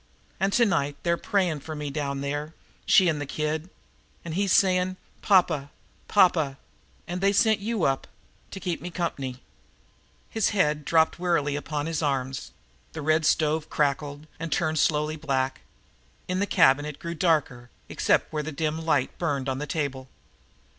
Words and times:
"An' 0.39 0.49
to 0.57 0.65
night 0.65 0.95
they're 1.03 1.15
prayin' 1.15 1.59
for 1.59 1.75
me 1.75 1.91
down 1.91 2.21
there 2.21 2.55
she 2.87 3.07
'n 3.07 3.19
the 3.19 3.27
kid 3.27 3.69
an' 4.25 4.31
he's 4.31 4.51
sayin', 4.51 4.97
'Pa 5.21 5.43
pa 5.43 5.67
Pa 6.07 6.27
pa'; 6.27 6.55
an' 7.07 7.19
they 7.19 7.31
sent 7.31 7.59
you 7.59 7.83
up 7.83 8.07
to 8.49 8.59
keep 8.59 8.81
me 8.81 8.89
comp'ny" 8.89 9.43
His 10.35 10.49
head 10.49 10.85
dropped 10.85 11.19
wearily 11.19 11.55
upon 11.55 11.85
his 11.85 12.01
arms. 12.01 12.51
The 12.93 13.03
red 13.03 13.27
stove 13.27 13.69
crackled, 13.69 14.25
and 14.39 14.51
turned 14.51 14.79
slowly 14.79 15.17
black. 15.17 15.61
In 16.27 16.39
the 16.39 16.47
cabin 16.47 16.83
it 16.85 16.97
grew 16.97 17.13
darker, 17.13 17.69
except 17.87 18.33
where 18.33 18.41
the 18.41 18.51
dim 18.51 18.83
light 18.83 19.15
burned 19.19 19.47
on 19.47 19.59
the 19.59 19.67
table. 19.67 20.09